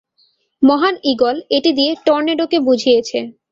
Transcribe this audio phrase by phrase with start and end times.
[0.61, 3.19] মহান ঈগল এটা দিয়ে টর্নেডোকে বুঝিয়েছে।